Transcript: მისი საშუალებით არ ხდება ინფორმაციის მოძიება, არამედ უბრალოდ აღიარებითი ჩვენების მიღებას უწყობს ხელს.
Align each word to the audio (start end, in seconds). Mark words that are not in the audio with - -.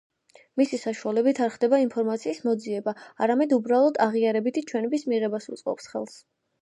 მისი 0.59 0.77
საშუალებით 0.83 1.41
არ 1.45 1.51
ხდება 1.55 1.79
ინფორმაციის 1.83 2.39
მოძიება, 2.47 2.95
არამედ 3.27 3.53
უბრალოდ 3.59 4.01
აღიარებითი 4.07 4.65
ჩვენების 4.73 5.07
მიღებას 5.13 5.51
უწყობს 5.59 5.93
ხელს. 5.93 6.19